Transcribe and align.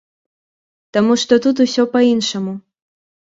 Таму 0.95 1.17
што 1.25 1.33
тут 1.45 1.55
усё 1.65 1.85
па-іншаму. 1.93 2.53